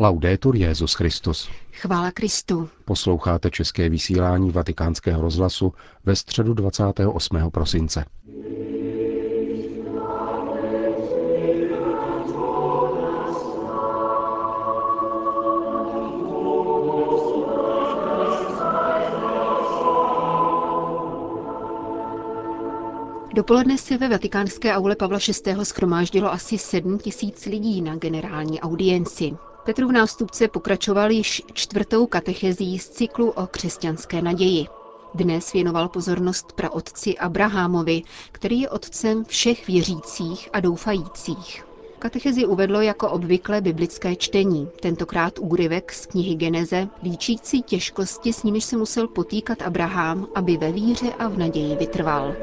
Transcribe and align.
Laudetur 0.00 0.56
Jezus 0.56 0.94
Christus. 0.94 1.48
Chvála 1.72 2.10
Kristu. 2.10 2.68
Posloucháte 2.84 3.50
české 3.50 3.88
vysílání 3.88 4.50
Vatikánského 4.50 5.22
rozhlasu 5.22 5.74
ve 6.04 6.16
středu 6.16 6.54
28. 6.54 7.50
prosince. 7.50 8.04
Dopoledne 23.34 23.78
se 23.78 23.98
ve 23.98 24.08
vatikánské 24.08 24.74
aule 24.74 24.96
Pavla 24.96 25.18
VI. 25.46 25.54
schromáždilo 25.64 26.32
asi 26.32 26.58
7 26.58 26.98
tisíc 26.98 27.46
lidí 27.46 27.82
na 27.82 27.96
generální 27.96 28.60
audienci. 28.60 29.36
Petrův 29.68 29.90
nástupce 29.92 30.48
pokračoval 30.48 31.10
již 31.10 31.42
čtvrtou 31.52 32.06
katechezí 32.06 32.78
z 32.78 32.88
cyklu 32.88 33.30
o 33.30 33.46
křesťanské 33.46 34.22
naději. 34.22 34.66
Dnes 35.14 35.52
věnoval 35.52 35.88
pozornost 35.88 36.52
praotci 36.52 37.18
Abrahamovi, 37.18 38.02
který 38.32 38.60
je 38.60 38.68
otcem 38.70 39.24
všech 39.24 39.66
věřících 39.66 40.48
a 40.52 40.60
doufajících. 40.60 41.64
Katechezi 41.98 42.46
uvedlo 42.46 42.80
jako 42.80 43.10
obvykle 43.10 43.60
biblické 43.60 44.16
čtení, 44.16 44.68
tentokrát 44.80 45.38
úryvek 45.38 45.92
z 45.92 46.06
knihy 46.06 46.34
Geneze, 46.34 46.88
líčící 47.02 47.62
těžkosti, 47.62 48.32
s 48.32 48.42
nimiž 48.42 48.64
se 48.64 48.76
musel 48.76 49.08
potýkat 49.08 49.62
Abraham, 49.62 50.28
aby 50.34 50.56
ve 50.56 50.72
víře 50.72 51.12
a 51.18 51.28
v 51.28 51.38
naději 51.38 51.76
vytrval. 51.76 52.34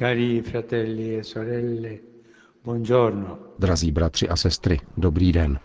Cari 0.00 0.40
fratelli 0.40 1.18
e 1.18 1.22
sorelle, 1.22 2.00
buongiorno. 2.62 3.38
Drazí 3.58 3.92
bratři 3.92 4.28
a 4.28 4.36
sestry, 4.36 4.80
dobrý 4.96 5.32
den. 5.32 5.58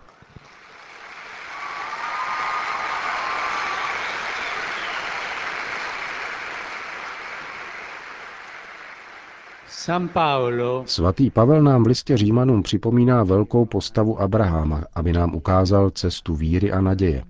Svatý 10.86 11.30
Pavel 11.30 11.64
nám 11.64 11.84
v 11.84 11.88
listě 11.88 12.18
Římanům 12.18 12.64
připomíná 12.64 13.24
velkou 13.24 13.66
postavu 13.66 14.22
Abraháma, 14.22 14.84
aby 14.96 15.14
nám 15.14 15.36
ukázal 15.36 15.90
cestu 15.90 16.36
víry 16.36 16.72
a 16.72 16.82
naděje. 16.82 17.24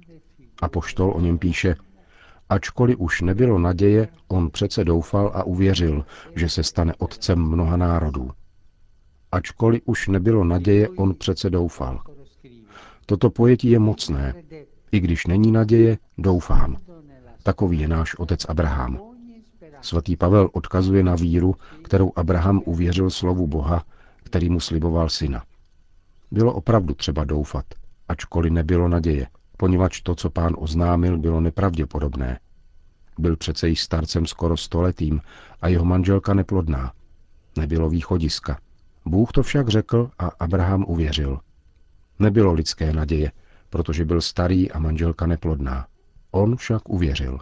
A 0.62 0.70
poštol 0.70 1.12
o 1.16 1.22
něm 1.22 1.38
píše, 1.38 1.76
Ačkoliv 2.50 3.00
už 3.00 3.22
nebylo 3.22 3.60
naděje, 3.60 4.08
on 4.28 4.50
přece 4.50 4.84
doufal 4.84 5.32
a 5.36 5.44
uvěřil, 5.44 6.06
že 6.36 6.50
se 6.50 6.64
stane 6.64 6.94
otcem 6.98 7.40
mnoha 7.40 7.78
národů. 7.78 8.32
Ačkoliv 9.32 9.82
už 9.86 10.08
nebylo 10.08 10.44
naděje, 10.44 10.90
on 10.90 11.14
přece 11.14 11.50
doufal. 11.50 12.02
Toto 13.06 13.30
pojetí 13.30 13.70
je 13.70 13.80
mocné. 13.80 14.34
I 14.92 15.00
když 15.00 15.28
není 15.28 15.52
naděje, 15.52 15.98
doufám. 16.18 16.78
Takový 17.44 17.80
je 17.80 17.88
náš 17.88 18.16
otec 18.16 18.46
Abraham. 18.46 19.00
Svatý 19.82 20.16
Pavel 20.16 20.50
odkazuje 20.54 21.04
na 21.04 21.16
víru, 21.16 21.56
kterou 21.84 22.12
Abraham 22.16 22.62
uvěřil 22.66 23.10
slovu 23.10 23.48
Boha, 23.48 23.84
který 24.24 24.50
mu 24.50 24.60
sliboval 24.60 25.10
syna. 25.10 25.44
Bylo 26.32 26.54
opravdu 26.54 26.94
třeba 26.94 27.24
doufat, 27.24 27.66
ačkoliv 28.08 28.54
nebylo 28.54 28.88
naděje, 28.88 29.28
poněvadž 29.58 30.02
to, 30.02 30.16
co 30.16 30.30
pán 30.30 30.56
oznámil, 30.58 31.18
bylo 31.18 31.42
nepravděpodobné. 31.42 32.40
Byl 33.20 33.36
přece 33.38 33.70
již 33.70 33.82
starcem 33.82 34.26
skoro 34.26 34.58
stoletým 34.58 35.22
a 35.62 35.68
jeho 35.68 35.86
manželka 35.86 36.34
neplodná. 36.34 36.94
Nebylo 37.58 37.90
východiska. 37.90 38.60
Bůh 39.06 39.32
to 39.32 39.44
však 39.44 39.70
řekl 39.70 40.10
a 40.20 40.28
Abraham 40.40 40.86
uvěřil. 40.88 41.40
Nebylo 42.20 42.54
lidské 42.54 42.94
naděje, 42.94 43.32
protože 43.70 44.06
byl 44.06 44.22
starý 44.22 44.72
a 44.72 44.80
manželka 44.80 45.26
neplodná. 45.28 45.88
On 46.32 46.56
však 46.56 46.90
uvěřil. 46.90 47.40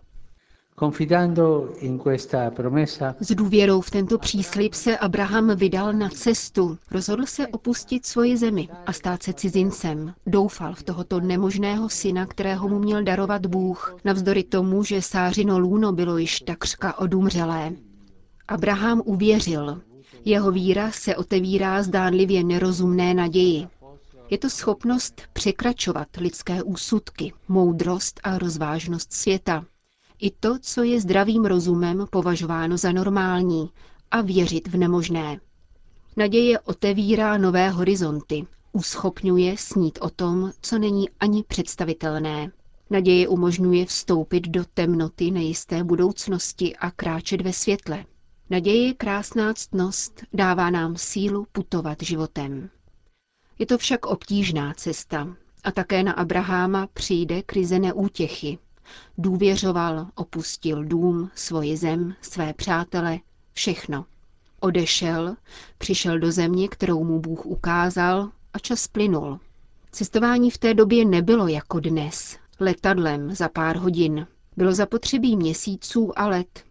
S 3.19 3.35
důvěrou 3.35 3.81
v 3.81 3.91
tento 3.91 4.17
příslip 4.17 4.73
se 4.73 4.97
Abraham 4.97 5.55
vydal 5.55 5.93
na 5.93 6.09
cestu. 6.09 6.77
Rozhodl 6.91 7.25
se 7.25 7.47
opustit 7.47 8.05
svoji 8.05 8.37
zemi 8.37 8.69
a 8.85 8.93
stát 8.93 9.23
se 9.23 9.33
cizincem. 9.33 10.13
Doufal 10.25 10.73
v 10.73 10.83
tohoto 10.83 11.19
nemožného 11.19 11.89
syna, 11.89 12.25
kterého 12.25 12.69
mu 12.69 12.79
měl 12.79 13.03
darovat 13.03 13.45
Bůh, 13.45 13.97
navzdory 14.05 14.43
tomu, 14.43 14.83
že 14.83 15.01
Sářino 15.01 15.59
lůno 15.59 15.91
bylo 15.91 16.17
již 16.17 16.39
takřka 16.39 16.99
odumřelé. 16.99 17.71
Abraham 18.47 19.01
uvěřil. 19.05 19.81
Jeho 20.25 20.51
víra 20.51 20.91
se 20.91 21.15
otevírá 21.15 21.83
zdánlivě 21.83 22.43
nerozumné 22.43 23.13
naději. 23.13 23.67
Je 24.29 24.37
to 24.37 24.49
schopnost 24.49 25.21
překračovat 25.33 26.07
lidské 26.17 26.63
úsudky, 26.63 27.33
moudrost 27.47 28.19
a 28.23 28.37
rozvážnost 28.37 29.13
světa 29.13 29.65
i 30.23 30.31
to, 30.31 30.59
co 30.61 30.83
je 30.83 31.01
zdravým 31.01 31.45
rozumem 31.45 32.07
považováno 32.09 32.77
za 32.77 32.91
normální, 32.91 33.69
a 34.11 34.21
věřit 34.21 34.67
v 34.67 34.77
nemožné. 34.77 35.39
Naděje 36.17 36.59
otevírá 36.59 37.37
nové 37.37 37.69
horizonty, 37.69 38.47
uschopňuje 38.71 39.57
snít 39.57 39.99
o 40.01 40.09
tom, 40.09 40.51
co 40.61 40.79
není 40.79 41.09
ani 41.19 41.43
představitelné. 41.43 42.51
Naděje 42.89 43.27
umožňuje 43.27 43.85
vstoupit 43.85 44.47
do 44.47 44.65
temnoty 44.73 45.31
nejisté 45.31 45.83
budoucnosti 45.83 46.75
a 46.75 46.91
kráčet 46.91 47.41
ve 47.41 47.53
světle. 47.53 48.05
Naděje 48.49 48.87
je 48.87 48.93
krásná 48.93 49.53
ctnost, 49.53 50.23
dává 50.33 50.69
nám 50.69 50.97
sílu 50.97 51.47
putovat 51.51 51.97
životem. 52.01 52.69
Je 53.59 53.65
to 53.65 53.77
však 53.77 54.05
obtížná 54.05 54.73
cesta 54.73 55.35
a 55.63 55.71
také 55.71 56.03
na 56.03 56.13
Abraháma 56.13 56.87
přijde 56.93 57.41
krize 57.41 57.79
neútěchy, 57.79 58.57
Důvěřoval, 59.17 60.07
opustil 60.15 60.83
dům, 60.83 61.31
svoji 61.35 61.77
zem, 61.77 62.15
své 62.21 62.53
přátele, 62.53 63.19
všechno. 63.53 64.05
Odešel, 64.59 65.35
přišel 65.77 66.19
do 66.19 66.31
země, 66.31 66.67
kterou 66.67 67.03
mu 67.03 67.19
Bůh 67.19 67.45
ukázal 67.45 68.29
a 68.53 68.59
čas 68.59 68.87
plynul. 68.87 69.39
Cestování 69.91 70.51
v 70.51 70.57
té 70.57 70.73
době 70.73 71.05
nebylo 71.05 71.47
jako 71.47 71.79
dnes, 71.79 72.37
letadlem 72.59 73.35
za 73.35 73.49
pár 73.49 73.77
hodin. 73.77 74.27
Bylo 74.57 74.73
zapotřebí 74.73 75.37
měsíců 75.37 76.19
a 76.19 76.27
let. 76.27 76.63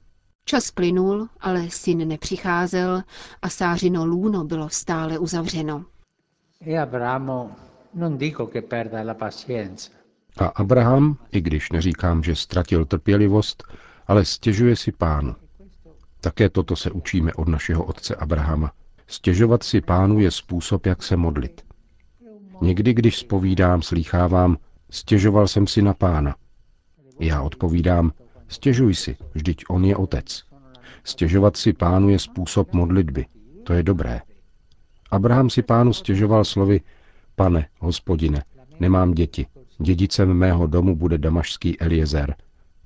Čas 0.44 0.70
plynul, 0.70 1.28
ale 1.40 1.70
syn 1.70 2.08
nepřicházel 2.08 3.02
a 3.42 3.48
sářino 3.48 4.06
lůno 4.06 4.44
bylo 4.44 4.68
stále 4.68 5.18
uzavřeno. 5.18 5.84
E 6.66 6.78
Abramo, 6.78 7.50
non 7.94 8.16
dico 8.18 8.46
che 8.46 8.62
perda 8.62 9.02
la 9.02 9.14
pazienza, 9.14 9.90
a 10.38 10.46
Abraham, 10.46 11.16
i 11.32 11.40
když 11.40 11.72
neříkám, 11.72 12.22
že 12.22 12.36
ztratil 12.36 12.84
trpělivost, 12.84 13.64
ale 14.06 14.24
stěžuje 14.24 14.76
si 14.76 14.92
pánu. 14.92 15.34
Také 16.20 16.48
toto 16.48 16.76
se 16.76 16.90
učíme 16.90 17.34
od 17.34 17.48
našeho 17.48 17.84
otce 17.84 18.14
Abrahama. 18.16 18.72
Stěžovat 19.06 19.62
si 19.62 19.80
pánu 19.80 20.20
je 20.20 20.30
způsob, 20.30 20.86
jak 20.86 21.02
se 21.02 21.16
modlit. 21.16 21.62
Někdy, 22.60 22.94
když 22.94 23.18
spovídám, 23.18 23.82
slýchávám, 23.82 24.56
stěžoval 24.90 25.48
jsem 25.48 25.66
si 25.66 25.82
na 25.82 25.94
pána. 25.94 26.36
Já 27.20 27.42
odpovídám, 27.42 28.12
stěžuj 28.48 28.94
si, 28.94 29.16
vždyť 29.34 29.64
on 29.68 29.84
je 29.84 29.96
otec. 29.96 30.42
Stěžovat 31.04 31.56
si 31.56 31.72
pánu 31.72 32.08
je 32.08 32.18
způsob 32.18 32.72
modlitby. 32.72 33.26
To 33.64 33.72
je 33.72 33.82
dobré. 33.82 34.20
Abraham 35.10 35.50
si 35.50 35.62
pánu 35.62 35.92
stěžoval 35.92 36.44
slovy, 36.44 36.80
pane, 37.36 37.68
hospodine, 37.78 38.44
nemám 38.80 39.12
děti, 39.12 39.46
Dědicem 39.82 40.34
mého 40.34 40.66
domu 40.66 40.96
bude 40.96 41.18
damašský 41.18 41.80
Eliezer, 41.80 42.36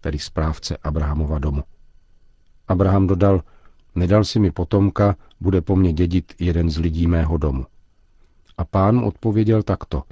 tedy 0.00 0.18
správce 0.18 0.76
Abrahamova 0.76 1.38
domu. 1.38 1.62
Abraham 2.68 3.06
dodal, 3.06 3.42
nedal 3.94 4.24
si 4.24 4.38
mi 4.38 4.50
potomka, 4.50 5.16
bude 5.40 5.60
po 5.60 5.76
mně 5.76 5.92
dědit 5.92 6.34
jeden 6.38 6.70
z 6.70 6.78
lidí 6.78 7.06
mého 7.06 7.38
domu. 7.38 7.66
A 8.58 8.64
pán 8.64 8.98
odpověděl 8.98 9.62
takto, 9.62 10.02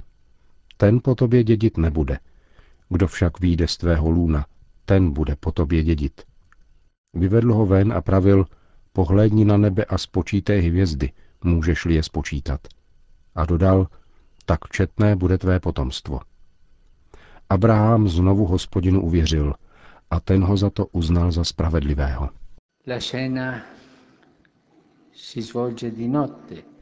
ten 0.77 0.99
po 1.03 1.15
tobě 1.15 1.43
dědit 1.43 1.77
nebude. 1.77 2.19
Kdo 2.89 3.07
však 3.07 3.39
výjde 3.39 3.67
z 3.67 3.77
tvého 3.77 4.09
lůna, 4.09 4.45
ten 4.85 5.11
bude 5.11 5.35
po 5.35 5.51
tobě 5.51 5.83
dědit. 5.83 6.21
Vyvedl 7.13 7.53
ho 7.53 7.65
ven 7.65 7.93
a 7.93 8.01
pravil, 8.01 8.45
pohlédni 8.93 9.45
na 9.45 9.57
nebe 9.57 9.85
a 9.85 9.97
spočítej 9.97 10.61
hvězdy, 10.61 11.11
můžeš-li 11.43 11.93
je 11.95 12.03
spočítat. 12.03 12.61
A 13.35 13.45
dodal, 13.45 13.87
tak 14.45 14.59
četné 14.71 15.15
bude 15.15 15.37
tvé 15.37 15.59
potomstvo. 15.59 16.19
Abraham 17.49 18.07
znovu 18.09 18.45
hospodinu 18.45 19.01
uvěřil 19.01 19.53
a 20.09 20.19
ten 20.19 20.43
ho 20.43 20.57
za 20.57 20.69
to 20.69 20.85
uznal 20.85 21.31
za 21.31 21.43
spravedlivého. 21.43 22.29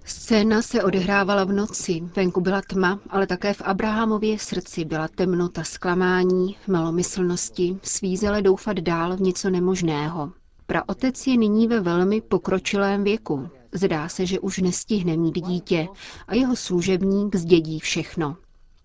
Scéna 0.06 0.62
se 0.62 0.84
odehrávala 0.84 1.44
v 1.44 1.52
noci, 1.52 2.02
venku 2.16 2.42
byla 2.42 2.62
tma, 2.70 3.00
ale 3.10 3.28
také 3.28 3.54
v 3.54 3.62
Abrahamově 3.62 4.40
srdci 4.40 4.86
byla 4.86 5.08
temnota 5.08 5.64
zklamání, 5.64 6.56
malomyslnosti, 6.68 7.78
svízele 7.82 8.42
doufat 8.42 8.78
dál 8.78 9.18
v 9.18 9.22
něco 9.22 9.50
nemožného. 9.50 10.32
Praotec 10.66 11.28
je 11.28 11.38
nyní 11.38 11.68
ve 11.68 11.80
velmi 11.80 12.22
pokročilém 12.22 13.04
věku. 13.04 13.50
Zdá 13.72 14.10
se, 14.10 14.26
že 14.26 14.40
už 14.40 14.58
nestihne 14.58 15.18
mít 15.18 15.46
dítě 15.46 15.88
a 16.28 16.36
jeho 16.36 16.56
služebník 16.56 17.36
zdědí 17.36 17.80
všechno. 17.80 18.36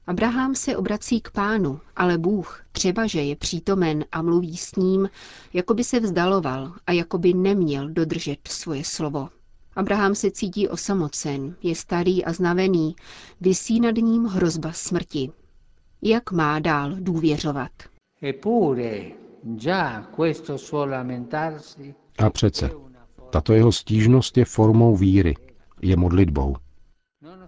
Abraham 0.09 0.55
se 0.55 0.77
obrací 0.77 1.21
k 1.21 1.31
pánu, 1.31 1.81
ale 1.97 2.19
Bůh, 2.19 2.63
třeba 2.73 3.07
že 3.07 3.21
je 3.23 3.37
přítomen 3.37 4.05
a 4.13 4.23
mluví 4.23 4.57
s 4.57 4.77
ním, 4.77 5.09
jako 5.53 5.75
by 5.75 5.85
se 5.85 6.01
vzdaloval 6.01 6.73
a 6.87 6.93
jako 6.93 7.19
by 7.19 7.35
neměl 7.35 7.89
dodržet 7.89 8.39
svoje 8.49 8.85
slovo. 8.85 9.29
Abraham 9.77 10.15
se 10.15 10.31
cítí 10.31 10.69
osamocen, 10.69 11.57
je 11.63 11.75
starý 11.75 12.25
a 12.25 12.33
znavený, 12.33 12.97
vysí 13.41 13.81
nad 13.81 13.97
ním 13.97 14.25
hrozba 14.25 14.73
smrti. 14.73 15.31
Jak 16.03 16.33
má 16.33 16.59
dál 16.59 16.93
důvěřovat? 17.01 17.71
A 22.19 22.31
přece, 22.31 22.71
tato 23.31 23.53
jeho 23.53 23.73
stížnost 23.73 24.37
je 24.37 24.45
formou 24.45 24.97
víry, 24.97 25.35
je 25.83 25.97
modlitbou. 25.97 26.57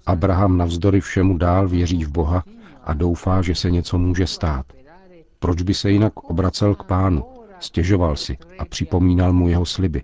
Abraham 0.06 0.56
navzdory 0.56 1.00
všemu 1.00 1.38
dál 1.38 1.69
věří 1.69 2.05
v 2.05 2.11
Boha 2.11 2.44
a 2.85 2.94
doufá, 2.94 3.43
že 3.43 3.55
se 3.55 3.70
něco 3.70 3.99
může 3.99 4.26
stát. 4.26 4.67
Proč 5.38 5.62
by 5.62 5.75
se 5.75 5.91
jinak 5.91 6.31
obracel 6.31 6.75
k 6.75 6.85
pánu, 6.85 7.25
stěžoval 7.61 8.17
si 8.17 8.38
a 8.58 8.64
připomínal 8.64 9.32
mu 9.32 9.49
jeho 9.49 9.67
sliby? 9.67 10.02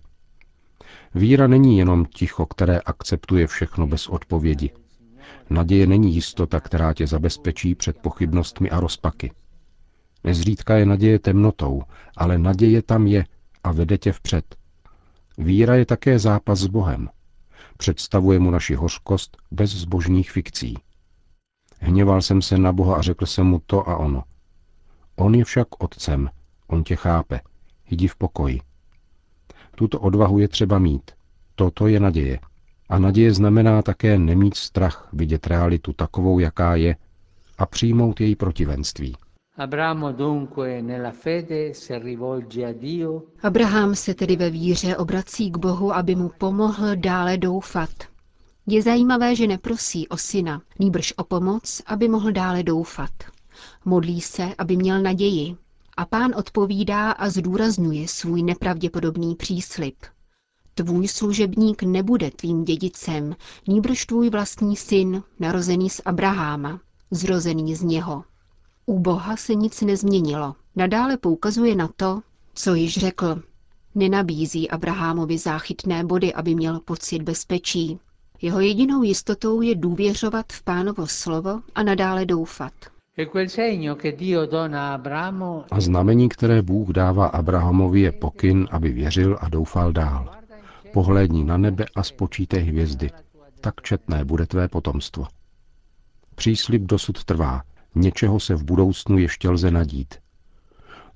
Víra 1.14 1.46
není 1.46 1.78
jenom 1.78 2.04
ticho, 2.04 2.46
které 2.46 2.80
akceptuje 2.80 3.46
všechno 3.46 3.86
bez 3.86 4.08
odpovědi. 4.08 4.70
Naděje 5.50 5.86
není 5.86 6.14
jistota, 6.14 6.60
která 6.60 6.92
tě 6.92 7.06
zabezpečí 7.06 7.74
před 7.74 7.98
pochybnostmi 7.98 8.70
a 8.70 8.80
rozpaky. 8.80 9.32
Nezřídka 10.24 10.76
je 10.76 10.86
naděje 10.86 11.18
temnotou, 11.18 11.82
ale 12.16 12.38
naděje 12.38 12.82
tam 12.82 13.06
je 13.06 13.24
a 13.64 13.72
vede 13.72 13.98
tě 13.98 14.12
vpřed. 14.12 14.56
Víra 15.38 15.74
je 15.74 15.86
také 15.86 16.18
zápas 16.18 16.58
s 16.58 16.66
Bohem. 16.66 17.08
Představuje 17.76 18.38
mu 18.38 18.50
naši 18.50 18.74
hořkost 18.74 19.36
bez 19.50 19.70
zbožných 19.70 20.30
fikcí. 20.30 20.78
Hněval 21.78 22.22
jsem 22.22 22.42
se 22.42 22.58
na 22.58 22.72
Boha 22.72 22.96
a 22.96 23.02
řekl 23.02 23.26
jsem 23.26 23.46
mu 23.46 23.60
to 23.66 23.88
a 23.88 23.96
ono. 23.96 24.22
On 25.16 25.34
je 25.34 25.44
však 25.44 25.82
otcem, 25.84 26.30
on 26.66 26.84
tě 26.84 26.96
chápe. 26.96 27.40
Jdi 27.90 28.08
v 28.08 28.16
pokoji. 28.16 28.60
Tuto 29.74 30.00
odvahu 30.00 30.38
je 30.38 30.48
třeba 30.48 30.78
mít. 30.78 31.10
Toto 31.54 31.86
je 31.86 32.00
naděje. 32.00 32.38
A 32.88 32.98
naděje 32.98 33.34
znamená 33.34 33.82
také 33.82 34.18
nemít 34.18 34.56
strach 34.56 35.08
vidět 35.12 35.46
realitu 35.46 35.92
takovou, 35.92 36.38
jaká 36.38 36.76
je, 36.76 36.96
a 37.58 37.66
přijmout 37.66 38.20
její 38.20 38.36
protivenství. 38.36 39.16
Abraham 43.42 43.94
se 43.94 44.14
tedy 44.14 44.36
ve 44.36 44.50
víře 44.50 44.96
obrací 44.96 45.50
k 45.50 45.56
Bohu, 45.56 45.92
aby 45.92 46.14
mu 46.14 46.30
pomohl 46.38 46.96
dále 46.96 47.38
doufat. 47.38 47.90
Je 48.66 48.82
zajímavé, 48.82 49.36
že 49.36 49.46
neprosí 49.46 50.08
o 50.08 50.16
syna, 50.16 50.62
nýbrž 50.78 51.14
o 51.16 51.24
pomoc, 51.24 51.82
aby 51.86 52.08
mohl 52.08 52.32
dále 52.32 52.62
doufat. 52.62 53.10
Modlí 53.84 54.20
se, 54.20 54.54
aby 54.58 54.76
měl 54.76 55.02
naději. 55.02 55.56
A 55.96 56.06
pán 56.06 56.34
odpovídá 56.36 57.10
a 57.10 57.28
zdůrazňuje 57.28 58.08
svůj 58.08 58.42
nepravděpodobný 58.42 59.34
příslip. 59.34 59.96
Tvůj 60.74 61.08
služebník 61.08 61.82
nebude 61.82 62.30
tvým 62.30 62.64
dědicem, 62.64 63.36
nýbrž 63.68 64.06
tvůj 64.06 64.30
vlastní 64.30 64.76
syn, 64.76 65.22
narozený 65.40 65.90
z 65.90 66.00
Abraháma, 66.04 66.80
zrozený 67.10 67.74
z 67.74 67.82
něho. 67.82 68.24
U 68.86 68.98
Boha 68.98 69.36
se 69.36 69.54
nic 69.54 69.80
nezměnilo. 69.80 70.54
Nadále 70.76 71.16
poukazuje 71.16 71.74
na 71.74 71.88
to, 71.96 72.20
co 72.54 72.74
již 72.74 72.98
řekl. 72.98 73.42
Nenabízí 73.94 74.70
Abrahamovi 74.70 75.38
záchytné 75.38 76.04
body, 76.04 76.34
aby 76.34 76.54
měl 76.54 76.80
pocit 76.80 77.22
bezpečí. 77.22 77.98
Jeho 78.42 78.60
jedinou 78.60 79.02
jistotou 79.02 79.60
je 79.62 79.74
důvěřovat 79.74 80.52
v 80.52 80.62
pánovo 80.62 81.06
slovo 81.06 81.60
a 81.74 81.82
nadále 81.82 82.26
doufat. 82.26 82.72
A 85.70 85.80
znamení, 85.80 86.28
které 86.28 86.62
Bůh 86.62 86.88
dává 86.88 87.26
Abrahamovi, 87.26 88.00
je 88.00 88.12
pokyn, 88.12 88.68
aby 88.70 88.92
věřil 88.92 89.38
a 89.40 89.48
doufal 89.48 89.92
dál. 89.92 90.36
Pohlédni 90.92 91.44
na 91.44 91.56
nebe 91.56 91.84
a 91.96 92.02
spočítej 92.02 92.62
hvězdy. 92.62 93.10
Tak 93.60 93.74
četné 93.82 94.24
bude 94.24 94.46
tvé 94.46 94.68
potomstvo. 94.68 95.26
Příslip 96.34 96.82
dosud 96.82 97.24
trvá. 97.24 97.62
Něčeho 97.98 98.40
se 98.40 98.54
v 98.54 98.64
budoucnu 98.64 99.18
ještě 99.18 99.50
lze 99.50 99.70
nadít. 99.70 100.14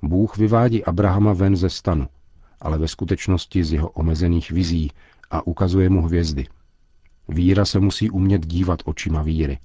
Bůh 0.03 0.37
vyvádí 0.37 0.85
Abrahama 0.85 1.33
ven 1.33 1.57
ze 1.57 1.71
stanu, 1.71 2.09
ale 2.61 2.79
ve 2.79 2.89
skutečnosti 2.89 3.65
z 3.65 3.73
jeho 3.73 3.89
omezených 3.89 4.51
vizí 4.51 4.91
a 5.31 5.47
ukazuje 5.47 5.91
mu 5.91 6.03
hvězdy. 6.03 6.47
Víra 7.29 7.65
se 7.65 7.81
musí 7.81 8.11
umět 8.11 8.47
dívat 8.47 8.83
očima 8.85 9.23
víry. 9.23 9.59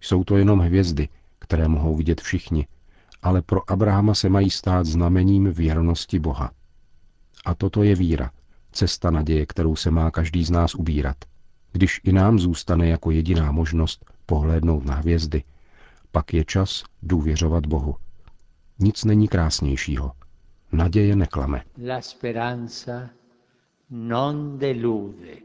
Jsou 0.00 0.24
to 0.24 0.36
jenom 0.36 0.60
hvězdy, 0.60 1.08
které 1.38 1.68
mohou 1.68 1.96
vidět 1.96 2.20
všichni, 2.20 2.66
ale 3.22 3.42
pro 3.42 3.70
Abrahama 3.70 4.14
se 4.14 4.28
mají 4.28 4.50
stát 4.50 4.86
znamením 4.86 5.52
věrnosti 5.52 6.18
Boha. 6.18 6.50
A 7.44 7.54
toto 7.54 7.82
je 7.82 7.94
víra, 7.94 8.30
cesta 8.72 9.10
naděje, 9.10 9.46
kterou 9.46 9.76
se 9.76 9.90
má 9.90 10.10
každý 10.10 10.44
z 10.44 10.50
nás 10.50 10.74
ubírat. 10.74 11.16
Když 11.72 12.00
i 12.04 12.12
nám 12.12 12.38
zůstane 12.38 12.88
jako 12.88 13.10
jediná 13.10 13.52
možnost 13.52 14.04
pohlédnout 14.26 14.84
na 14.84 14.94
hvězdy, 14.94 15.42
pak 16.12 16.34
je 16.34 16.44
čas 16.44 16.84
důvěřovat 17.02 17.66
Bohu. 17.66 17.96
Nic 18.78 19.04
není 19.04 19.28
krásnějšího. 19.28 20.12
Naděje 20.72 21.16
neklame. 21.16 21.64
La 21.88 22.00
speranza 22.00 23.10
non 23.90 24.58
delude. 24.58 25.36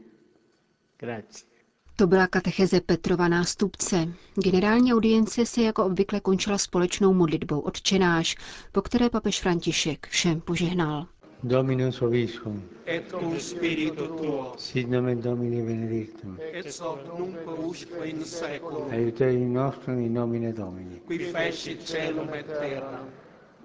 Grazie. 0.98 1.54
To 1.96 2.06
byla 2.06 2.26
katecheze 2.26 2.80
Petrova 2.80 3.28
nástupce. 3.28 4.08
Generální 4.44 4.94
audience 4.94 5.46
se 5.46 5.62
jako 5.62 5.84
obvykle 5.84 6.20
končila 6.20 6.58
společnou 6.58 7.14
modlitbou 7.14 7.60
odčenáš, 7.60 8.36
po 8.72 8.82
které 8.82 9.10
papež 9.10 9.40
František 9.40 10.06
všem 10.10 10.40
požehnal. 10.40 11.06
Dominus 11.46 12.00
obiscum. 12.00 12.62
Et 12.86 13.10
cum 13.12 13.38
spiritu 13.38 14.06
tuo. 14.16 14.54
Sit 14.56 14.88
nomen 14.88 15.20
Domini 15.20 15.60
benedictum. 15.60 16.38
Et 16.52 16.80
hoc 16.80 17.18
nunc 17.18 17.36
usque 17.68 18.08
in 18.08 18.24
seculum. 18.24 18.90
Aiuterium 18.90 19.52
nostrum 19.52 19.98
in 19.98 20.12
nomine 20.12 20.52
Domini. 20.52 21.02
Qui 21.06 21.18
fecit 21.18 21.84
celum 21.86 22.32
et 22.32 22.46
terra. 22.46 23.04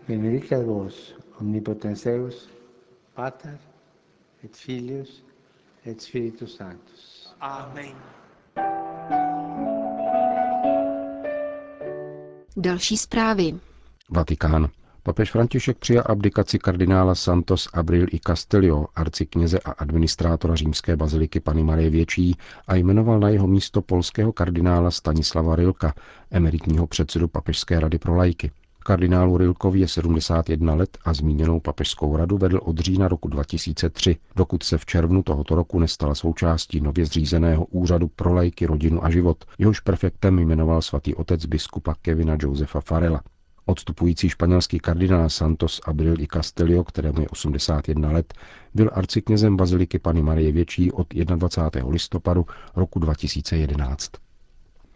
Benedicat 0.08 0.64
vos, 0.66 1.16
omnipotens 1.40 2.04
Deus, 2.04 2.50
Pater, 3.16 3.58
et 4.44 4.56
Filius, 4.56 5.24
et 5.86 6.02
Spiritus 6.02 6.56
Sanctus. 6.56 7.33
Amen. 7.40 7.95
Další 12.57 12.98
zprávy. 12.98 13.59
Vatikán. 14.09 14.79
Papež 15.03 15.31
František 15.31 15.77
přijal 15.77 16.03
abdikaci 16.07 16.59
kardinála 16.59 17.15
Santos 17.15 17.69
Abril 17.73 18.07
i 18.11 18.19
Castelio, 18.27 18.85
arcikněze 18.95 19.59
a 19.59 19.71
administrátora 19.71 20.56
římské 20.56 20.95
baziliky 20.95 21.39
Pany 21.39 21.63
Marie 21.63 21.89
Větší 21.89 22.35
a 22.68 22.75
jmenoval 22.75 23.19
na 23.19 23.29
jeho 23.29 23.47
místo 23.47 23.81
polského 23.81 24.33
kardinála 24.33 24.91
Stanislava 24.91 25.56
Rilka, 25.56 25.94
emeritního 26.31 26.87
předsedu 26.87 27.27
Papežské 27.27 27.79
rady 27.79 27.99
pro 27.99 28.15
lajky. 28.15 28.51
Kardinálu 28.83 29.37
Rilkovi 29.37 29.79
je 29.79 29.87
71 29.87 30.73
let 30.75 30.97
a 31.06 31.13
zmíněnou 31.13 31.59
papežskou 31.59 32.18
radu 32.18 32.37
vedl 32.37 32.59
od 32.63 32.79
října 32.79 33.07
roku 33.07 33.27
2003, 33.27 34.18
dokud 34.35 34.63
se 34.63 34.77
v 34.77 34.85
červnu 34.85 35.23
tohoto 35.23 35.56
roku 35.56 35.79
nestala 35.79 36.15
součástí 36.15 36.81
nově 36.81 37.06
zřízeného 37.06 37.65
úřadu 37.65 38.07
pro 38.07 38.33
lajky, 38.33 38.65
rodinu 38.65 39.06
a 39.06 39.09
život. 39.09 39.45
Jehož 39.57 39.79
prefektem 39.79 40.39
jmenoval 40.39 40.81
svatý 40.81 41.15
otec 41.15 41.45
biskupa 41.45 41.95
Kevina 42.01 42.37
Josefa 42.39 42.81
Farela. 42.81 43.21
Odstupující 43.69 44.30
španělský 44.30 44.80
kardinál 44.80 45.30
Santos 45.30 45.81
Abril 45.85 46.21
i 46.21 46.28
Castelio, 46.33 46.83
kterému 46.83 47.21
je 47.21 47.30
81 47.30 48.11
let, 48.11 48.33
byl 48.73 48.90
arciknězem 48.94 49.57
baziliky 49.57 49.99
Pany 49.99 50.21
Marie 50.21 50.52
Větší 50.52 50.92
od 50.92 51.07
21. 51.14 51.90
listopadu 51.90 52.45
roku 52.76 52.99
2011. 52.99 54.11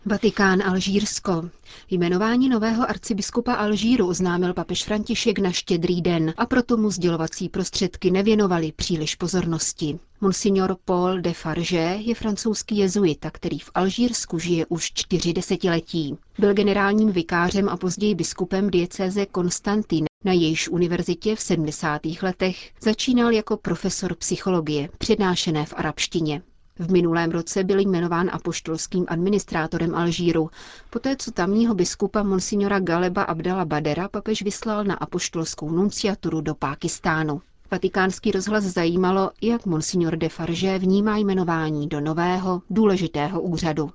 Vatikán 0.05 0.61
Alžírsko. 0.61 1.49
Jmenování 1.89 2.49
nového 2.49 2.89
arcibiskupa 2.89 3.53
Alžíru 3.53 4.07
oznámil 4.07 4.53
papež 4.53 4.83
František 4.83 5.39
na 5.39 5.51
štědrý 5.51 6.01
den 6.01 6.33
a 6.37 6.45
proto 6.45 6.77
mu 6.77 6.91
sdělovací 6.91 7.49
prostředky 7.49 8.11
nevěnovali 8.11 8.71
příliš 8.71 9.15
pozornosti. 9.15 9.99
Monsignor 10.21 10.77
Paul 10.85 11.21
de 11.21 11.33
Farge 11.33 11.97
je 12.01 12.15
francouzský 12.15 12.77
jezuita, 12.77 13.31
který 13.31 13.59
v 13.59 13.71
Alžírsku 13.75 14.39
žije 14.39 14.65
už 14.65 14.91
čtyři 14.93 15.33
desetiletí. 15.33 16.17
Byl 16.39 16.53
generálním 16.53 17.11
vikářem 17.11 17.69
a 17.69 17.77
později 17.77 18.15
biskupem 18.15 18.69
diecéze 18.69 19.25
Konstantin, 19.25 20.05
na 20.23 20.31
jejíž 20.31 20.69
univerzitě 20.69 21.35
v 21.35 21.41
70. 21.41 22.01
letech 22.21 22.71
začínal 22.81 23.31
jako 23.31 23.57
profesor 23.57 24.15
psychologie, 24.15 24.89
přednášené 24.97 25.65
v 25.65 25.73
arabštině. 25.77 26.41
V 26.79 26.91
minulém 26.91 27.31
roce 27.31 27.63
byl 27.63 27.79
jmenován 27.79 28.29
apoštolským 28.33 29.05
administrátorem 29.07 29.95
Alžíru, 29.95 30.49
poté 30.89 31.15
co 31.15 31.31
tamního 31.31 31.75
biskupa 31.75 32.23
monsignora 32.23 32.79
Galeba 32.79 33.23
Abdala 33.23 33.65
Badera 33.65 34.07
papež 34.07 34.41
vyslal 34.41 34.83
na 34.83 34.95
apoštolskou 34.95 35.69
nunciaturu 35.69 36.41
do 36.41 36.55
Pákistánu. 36.55 37.41
Vatikánský 37.71 38.31
rozhlas 38.31 38.63
zajímalo, 38.63 39.31
jak 39.41 39.65
monsignor 39.65 40.17
de 40.17 40.29
Farge 40.29 40.79
vnímá 40.79 41.17
jmenování 41.17 41.87
do 41.87 42.01
nového, 42.01 42.61
důležitého 42.69 43.41
úřadu. 43.41 43.89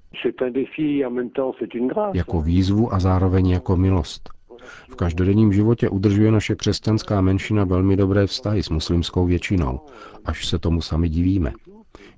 Jako 2.15 2.43
výzvu 2.43 2.95
a 2.95 3.01
zároveň 3.01 3.49
jako 3.51 3.77
milost. 3.77 4.31
V 4.91 4.97
každodenním 4.97 5.53
životě 5.53 5.89
udržuje 5.89 6.31
naše 6.31 6.55
křesťanská 6.55 7.21
menšina 7.21 7.65
velmi 7.65 7.97
dobré 7.97 8.27
vztahy 8.27 8.63
s 8.63 8.71
muslimskou 8.71 9.27
většinou, 9.27 9.81
až 10.25 10.47
se 10.47 10.59
tomu 10.59 10.81
sami 10.81 11.09
divíme. 11.09 11.53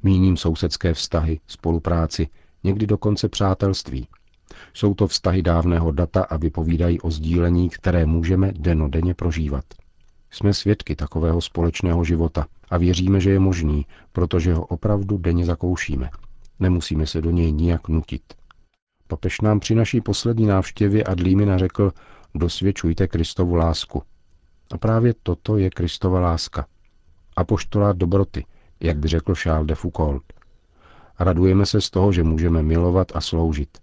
Míním 0.02 0.36
sousedské 0.36 0.94
vztahy, 0.94 1.40
spolupráci, 1.46 2.28
někdy 2.64 2.86
dokonce 2.86 3.28
přátelství. 3.28 4.08
Jsou 4.74 4.94
to 4.94 5.06
vztahy 5.06 5.42
dávného 5.42 5.92
data 5.92 6.22
a 6.22 6.36
vypovídají 6.36 7.00
o 7.00 7.10
sdílení, 7.10 7.70
které 7.70 8.06
můžeme 8.06 8.52
denodenně 8.52 9.14
prožívat. 9.14 9.64
Jsme 10.30 10.54
svědky 10.54 10.96
takového 10.96 11.40
společného 11.40 12.04
života 12.04 12.46
a 12.70 12.78
věříme, 12.78 13.20
že 13.20 13.30
je 13.30 13.38
možný, 13.38 13.86
protože 14.12 14.54
ho 14.54 14.66
opravdu 14.66 15.18
denně 15.18 15.44
zakoušíme. 15.44 16.10
Nemusíme 16.60 17.06
se 17.06 17.20
do 17.20 17.30
něj 17.30 17.52
nijak 17.52 17.88
nutit. 17.88 18.22
Papež 19.06 19.40
nám 19.40 19.60
při 19.60 19.74
naší 19.74 20.00
poslední 20.00 20.46
návštěvě 20.46 21.04
Adlímina 21.04 21.58
řekl, 21.58 21.92
dosvědčujte 22.34 23.08
Kristovu 23.08 23.54
lásku. 23.54 24.02
A 24.72 24.78
právě 24.78 25.14
toto 25.22 25.56
je 25.56 25.70
Kristova 25.70 26.20
láska. 26.20 26.66
Apoštolát 27.36 27.96
dobroty, 27.96 28.44
jak 28.80 28.98
by 28.98 29.08
řekl 29.08 29.34
Charles 29.34 29.66
de 29.66 29.74
Foucault. 29.74 30.22
Radujeme 31.18 31.66
se 31.66 31.80
z 31.80 31.90
toho, 31.90 32.12
že 32.12 32.24
můžeme 32.24 32.62
milovat 32.62 33.12
a 33.14 33.20
sloužit. 33.20 33.78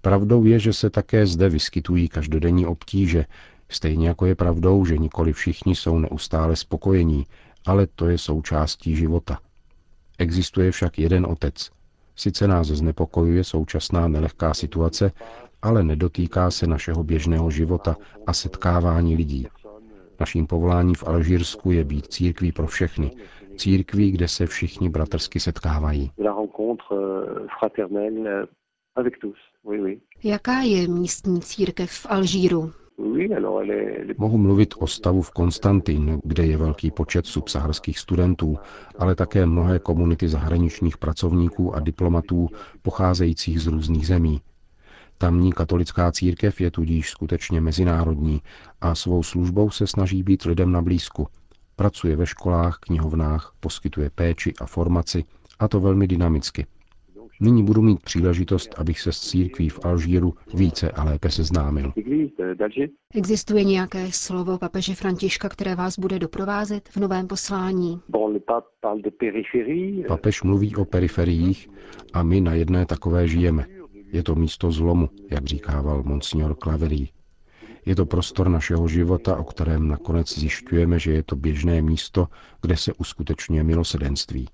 Pravdou 0.00 0.44
je, 0.44 0.58
že 0.58 0.72
se 0.72 0.90
také 0.90 1.26
zde 1.26 1.48
vyskytují 1.48 2.08
každodenní 2.08 2.66
obtíže, 2.66 3.24
stejně 3.68 4.08
jako 4.08 4.26
je 4.26 4.34
pravdou, 4.34 4.84
že 4.84 4.98
nikoli 4.98 5.32
všichni 5.32 5.76
jsou 5.76 5.98
neustále 5.98 6.56
spokojení, 6.56 7.26
ale 7.66 7.86
to 7.86 8.08
je 8.08 8.18
součástí 8.18 8.96
života. 8.96 9.38
Existuje 10.18 10.70
však 10.70 10.98
jeden 10.98 11.26
otec. 11.26 11.70
Sice 12.16 12.48
nás 12.48 12.66
znepokojuje 12.66 13.44
současná 13.44 14.08
nelehká 14.08 14.54
situace, 14.54 15.12
ale 15.62 15.82
nedotýká 15.82 16.50
se 16.50 16.66
našeho 16.66 17.04
běžného 17.04 17.50
života 17.50 17.96
a 18.26 18.32
setkávání 18.32 19.16
lidí. 19.16 19.46
Naším 20.20 20.46
povoláním 20.46 20.94
v 20.94 21.04
Alžírsku 21.04 21.70
je 21.70 21.84
být 21.84 22.06
církví 22.06 22.52
pro 22.52 22.66
všechny, 22.66 23.10
církví, 23.54 24.10
kde 24.10 24.28
se 24.28 24.46
všichni 24.46 24.88
bratrsky 24.88 25.40
setkávají. 25.40 26.10
Jaká 30.24 30.60
je 30.60 30.88
místní 30.88 31.40
církev 31.40 31.90
v 31.90 32.06
Alžíru? 32.10 32.72
Mohu 34.18 34.38
mluvit 34.38 34.74
o 34.78 34.86
stavu 34.86 35.22
v 35.22 35.30
Konstantin, 35.30 36.20
kde 36.24 36.46
je 36.46 36.56
velký 36.56 36.90
počet 36.90 37.26
subsaharských 37.26 37.98
studentů, 37.98 38.58
ale 38.98 39.14
také 39.14 39.46
mnohé 39.46 39.78
komunity 39.78 40.28
zahraničních 40.28 40.98
pracovníků 40.98 41.74
a 41.74 41.80
diplomatů 41.80 42.48
pocházejících 42.82 43.60
z 43.60 43.66
různých 43.66 44.06
zemí. 44.06 44.40
Tamní 45.18 45.52
katolická 45.52 46.12
církev 46.12 46.60
je 46.60 46.70
tudíž 46.70 47.10
skutečně 47.10 47.60
mezinárodní 47.60 48.42
a 48.80 48.94
svou 48.94 49.22
službou 49.22 49.70
se 49.70 49.86
snaží 49.86 50.22
být 50.22 50.42
lidem 50.42 50.72
na 50.72 50.82
blízku. 50.82 51.26
Pracuje 51.76 52.16
ve 52.16 52.26
školách, 52.26 52.78
knihovnách, 52.78 53.52
poskytuje 53.60 54.10
péči 54.10 54.54
a 54.60 54.66
formaci, 54.66 55.24
a 55.58 55.68
to 55.68 55.80
velmi 55.80 56.06
dynamicky. 56.06 56.66
Nyní 57.40 57.64
budu 57.64 57.82
mít 57.82 58.02
příležitost, 58.02 58.74
abych 58.78 59.00
se 59.00 59.12
s 59.12 59.20
církví 59.20 59.68
v 59.68 59.80
Alžíru 59.84 60.34
více 60.54 60.90
a 60.90 61.04
lépe 61.04 61.30
seznámil. 61.30 61.92
Existuje 63.14 63.64
nějaké 63.64 64.12
slovo 64.12 64.58
papeže 64.58 64.94
Františka, 64.94 65.48
které 65.48 65.74
vás 65.74 65.98
bude 65.98 66.18
doprovázet 66.18 66.88
v 66.88 66.96
novém 66.96 67.26
poslání? 67.26 68.00
Papež 70.08 70.42
mluví 70.42 70.76
o 70.76 70.84
periferiích 70.84 71.68
a 72.12 72.22
my 72.22 72.40
na 72.40 72.54
jedné 72.54 72.86
takové 72.86 73.28
žijeme. 73.28 73.66
Je 74.12 74.22
to 74.22 74.34
místo 74.34 74.72
zlomu, 74.72 75.08
jak 75.30 75.44
říkával 75.44 76.02
monsignor 76.02 76.56
Claverí. 76.62 77.10
Je 77.86 77.96
to 77.96 78.06
prostor 78.06 78.48
našeho 78.48 78.88
života, 78.88 79.36
o 79.36 79.44
kterém 79.44 79.88
nakonec 79.88 80.38
zjišťujeme, 80.38 80.98
že 80.98 81.12
je 81.12 81.22
to 81.22 81.36
běžné 81.36 81.82
místo, 81.82 82.28
kde 82.62 82.76
se 82.76 82.92
uskutečňuje 82.92 83.64
milosedenství. 83.64 84.48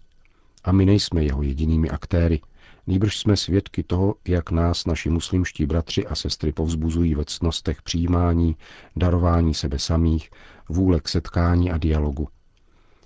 A 0.64 0.72
my 0.72 0.86
nejsme 0.86 1.24
jeho 1.24 1.42
jedinými 1.42 1.90
aktéry, 1.90 2.40
Nýbrž 2.86 3.18
jsme 3.18 3.36
svědky 3.36 3.82
toho, 3.82 4.14
jak 4.28 4.50
nás 4.50 4.86
naši 4.86 5.10
muslimští 5.10 5.66
bratři 5.66 6.06
a 6.06 6.14
sestry 6.14 6.52
povzbuzují 6.52 7.14
ve 7.14 7.24
cnostech 7.24 7.82
přijímání, 7.82 8.56
darování 8.96 9.54
sebe 9.54 9.78
samých, 9.78 10.30
vůle 10.68 11.00
k 11.00 11.08
setkání 11.08 11.70
a 11.70 11.78
dialogu. 11.78 12.28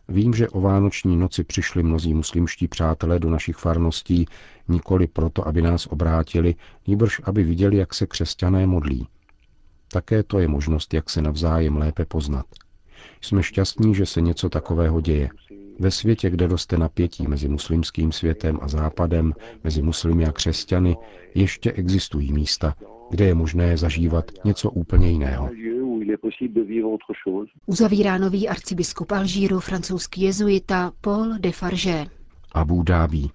Vím, 0.09 0.35
že 0.35 0.49
o 0.49 0.61
vánoční 0.61 1.17
noci 1.17 1.45
přišli 1.45 1.83
mnozí 1.83 2.15
muslimští 2.15 2.69
přátelé 2.69 3.19
do 3.19 3.31
našich 3.31 3.57
farností 3.57 4.27
nikoli 4.69 5.07
proto, 5.07 5.49
aby 5.49 5.63
nás 5.63 5.87
obrátili, 5.87 6.55
nýbrž 6.87 7.21
aby 7.25 7.43
viděli, 7.43 7.77
jak 7.77 7.95
se 7.95 8.07
křesťané 8.07 8.67
modlí. 8.67 9.09
Také 9.95 10.23
to 10.23 10.39
je 10.39 10.49
možnost, 10.49 10.95
jak 10.95 11.11
se 11.11 11.23
navzájem 11.23 11.77
lépe 11.77 12.05
poznat. 12.05 12.47
Jsme 13.21 13.43
šťastní, 13.43 13.95
že 13.95 14.07
se 14.07 14.21
něco 14.21 14.49
takového 14.49 15.01
děje. 15.01 15.29
Ve 15.79 15.91
světě, 15.91 16.31
kde 16.31 16.47
roste 16.47 16.79
napětí 16.79 17.27
mezi 17.27 17.49
muslimským 17.49 18.13
světem 18.13 18.59
a 18.63 18.69
západem, 18.69 19.33
mezi 19.65 19.83
muslimy 19.83 20.27
a 20.27 20.33
křesťany, 20.33 20.97
ještě 21.35 21.73
existují 21.73 22.33
místa, 22.33 22.75
kde 23.11 23.25
je 23.25 23.35
možné 23.35 23.77
zažívat 23.77 24.25
něco 24.45 24.71
úplně 24.71 25.11
jiného. 25.11 25.51
Uzavírá 27.67 28.19
nový 28.19 28.49
arcibiskup 28.49 29.13
Alžíru 29.13 29.61
francouzský 29.61 30.21
jezuita 30.21 30.93
Paul 31.01 31.39
de 31.39 31.53
Farge. 31.53 32.07
Abu 32.53 32.83
Dhabi. 32.83 33.29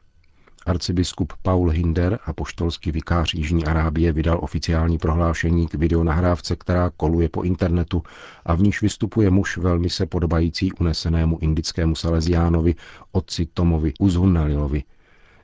Arcibiskup 0.66 1.34
Paul 1.42 1.70
Hinder 1.70 2.20
a 2.26 2.34
poštolský 2.34 2.92
vikář 2.92 3.34
Jižní 3.34 3.66
Arábie 3.66 4.14
vydal 4.14 4.40
oficiální 4.42 4.98
prohlášení 4.98 5.68
k 5.68 5.74
videonahrávce, 5.74 6.56
která 6.56 6.92
koluje 6.98 7.30
po 7.30 7.44
internetu 7.44 8.04
a 8.46 8.56
v 8.56 8.62
níž 8.62 8.82
vystupuje 8.82 9.30
muž 9.30 9.58
velmi 9.58 9.90
se 9.90 10.06
podobající 10.06 10.74
unesenému 10.74 11.38
indickému 11.42 11.96
Salesiánovi, 11.96 12.76
otci 13.12 13.46
Tomovi 13.54 13.94
Uzhunnalilovi. 14.00 14.84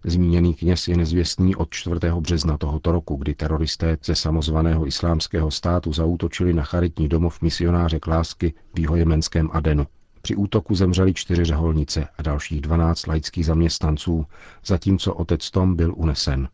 Zmíněný 0.07 0.53
kněz 0.53 0.87
je 0.87 0.97
nezvěstný 0.97 1.55
od 1.55 1.69
4. 1.69 1.95
března 2.19 2.57
tohoto 2.57 2.91
roku, 2.91 3.15
kdy 3.15 3.35
teroristé 3.35 3.97
ze 4.05 4.15
samozvaného 4.15 4.87
islámského 4.87 5.51
státu 5.51 5.93
zautočili 5.93 6.53
na 6.53 6.63
charitní 6.63 7.07
domov 7.07 7.41
misionáře 7.41 7.99
Klásky 7.99 8.53
v 8.73 8.79
jihojemenském 8.79 9.49
Adenu. 9.51 9.87
Při 10.25 10.35
útoku 10.35 10.75
zemřeli 10.75 11.13
čtyři 11.13 11.45
řeholnice 11.45 12.07
a 12.17 12.21
dalších 12.21 12.61
12 12.61 13.07
laických 13.07 13.45
zaměstnanců, 13.45 14.25
zatímco 14.65 15.13
otec 15.13 15.51
Tom 15.51 15.75
byl 15.75 15.93
unesen. 15.97 16.49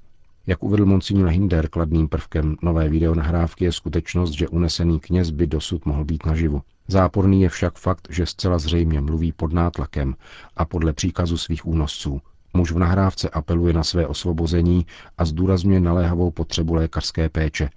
Jak 0.48 0.63
uvedl 0.63 0.86
monsignor 0.86 1.30
Hinder, 1.30 1.70
kladným 1.70 2.08
prvkem 2.08 2.56
nové 2.62 2.90
videonahrávky 2.90 3.66
je 3.66 3.72
skutečnost, 3.72 4.32
že 4.32 4.48
unesený 4.48 5.00
kněz 5.00 5.30
by 5.30 5.48
dosud 5.48 5.86
mohl 5.86 6.06
být 6.06 6.25
naživu. 6.25 6.62
Záporný 6.88 7.42
je 7.42 7.50
však 7.50 7.78
fakt, 7.78 8.08
že 8.10 8.25
zcela 8.25 8.60
zřejmě 8.60 9.01
mluví 9.01 9.32
pod 9.32 9.54
nátlakem 9.54 10.16
a 10.58 10.66
podle 10.66 10.94
příkazu 10.94 11.38
svých 11.38 11.68
únosců. 11.68 12.22
Muž 12.54 12.72
v 12.72 12.80
nahrávce 12.80 13.30
apeluje 13.30 13.74
na 13.74 13.84
své 13.84 14.08
osvobození 14.08 14.86
a 15.18 15.25
zdůrazňuje 15.25 15.80
naléhavou 15.80 16.32
potřebu 16.32 16.74
lékařské 16.74 17.30
péče. 17.30 17.70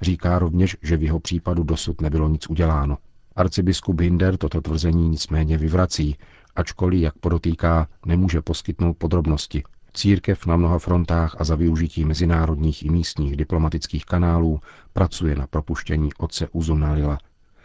Říká 0.00 0.38
rovněž, 0.38 0.76
že 0.82 0.96
v 0.96 1.02
jeho 1.02 1.20
případu 1.20 1.62
dosud 1.62 2.00
nebylo 2.00 2.28
nic 2.28 2.50
uděláno. 2.50 2.98
Arcibiskup 3.36 4.00
Hinder 4.00 4.36
toto 4.36 4.60
tvrzení 4.60 5.08
nicméně 5.08 5.58
vyvrací, 5.58 6.16
ačkoliv, 6.56 7.02
jak 7.02 7.18
podotýká, 7.18 7.88
nemůže 8.06 8.42
poskytnout 8.42 8.96
podrobnosti. 8.98 9.62
Církev 9.94 10.46
na 10.46 10.56
mnoha 10.56 10.78
frontách 10.78 11.36
a 11.38 11.44
za 11.44 11.54
využití 11.54 12.04
mezinárodních 12.04 12.84
i 12.84 12.90
místních 12.90 13.36
diplomatických 13.36 14.04
kanálů 14.04 14.60
pracuje 14.92 15.34
na 15.36 15.46
propuštění 15.46 16.10
otce 16.18 16.48
Uzunalila. 16.52 17.18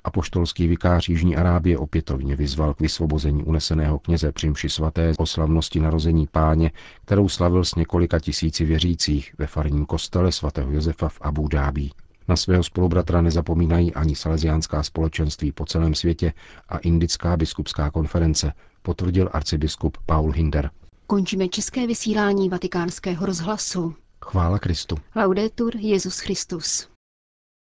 Apoštolský 0.03 0.67
vikář 0.67 1.09
Jižní 1.09 1.35
Arábie 1.35 1.77
opětovně 1.77 2.35
vyzval 2.35 2.73
k 2.73 2.79
vysvobození 2.79 3.43
uneseného 3.43 3.99
kněze 3.99 4.31
při 4.31 4.49
mši 4.49 4.69
svaté 4.69 5.13
o 5.17 5.25
slavnosti 5.25 5.79
narození 5.79 6.27
páně, 6.27 6.71
kterou 7.05 7.29
slavil 7.29 7.65
s 7.65 7.75
několika 7.75 8.19
tisíci 8.19 8.65
věřících 8.65 9.35
ve 9.37 9.47
farním 9.47 9.85
kostele 9.85 10.31
svatého 10.31 10.71
Josefa 10.71 11.09
v 11.09 11.21
Abu 11.21 11.47
Dhabi. 11.47 11.89
Na 12.27 12.35
svého 12.35 12.63
spolubratra 12.63 13.21
nezapomínají 13.21 13.93
ani 13.93 14.15
salesiánská 14.15 14.83
společenství 14.83 15.51
po 15.51 15.65
celém 15.65 15.95
světě 15.95 16.33
a 16.69 16.77
Indická 16.77 17.37
biskupská 17.37 17.91
konference, 17.91 18.53
potvrdil 18.81 19.29
arcibiskup 19.33 19.97
Paul 20.05 20.31
Hinder. 20.31 20.69
Končíme 21.07 21.47
české 21.47 21.87
vysílání 21.87 22.49
vatikánského 22.49 23.25
rozhlasu. 23.25 23.95
Chvála 24.25 24.59
Kristu. 24.59 24.95
Laudetur 25.15 25.75
Jezus 25.75 26.19
Christus. 26.19 26.87